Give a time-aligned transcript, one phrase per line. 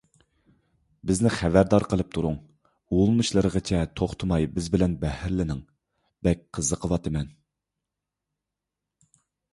[1.09, 2.39] بىزنى خەۋەردار قىلىپ تۇرۇڭ.
[2.95, 5.61] ئۇلىنىشلىرىغىچە توختىماي بىز بىلەن بەھرىلىنىڭ،
[6.29, 7.33] بەك قىزىقىۋاتىمەن